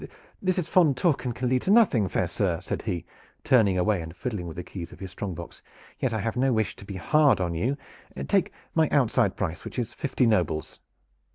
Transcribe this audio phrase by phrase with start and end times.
[0.41, 3.05] "This is fond talk and can lead to nothing, fair sir," said he,
[3.43, 5.61] turning away and fiddling with the keys of his strong boxes.
[5.99, 7.77] "Yet I have no wish to be hard on you.
[8.27, 10.79] Take my outside price, which is fifty nobles."